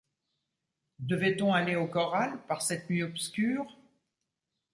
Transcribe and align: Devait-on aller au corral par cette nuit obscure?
Devait-on 0.97 1.53
aller 1.53 1.75
au 1.75 1.85
corral 1.85 2.39
par 2.47 2.63
cette 2.63 2.89
nuit 2.89 3.03
obscure? 3.03 3.77